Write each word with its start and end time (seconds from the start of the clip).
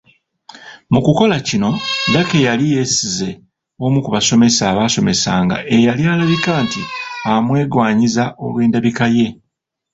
Mu 0.93 0.99
kukola 1.05 1.35
kino, 1.47 1.69
Lucky 2.13 2.39
yali 2.47 2.65
yeesize 2.73 3.29
omu 3.85 3.97
ku 4.03 4.09
basomesa 4.15 4.61
abaabasomesanga, 4.65 5.57
eyali 5.75 6.03
alabika 6.13 6.51
nti 6.65 6.81
amwegwanyiza 7.31 8.23
olw’endabikaye. 8.43 9.27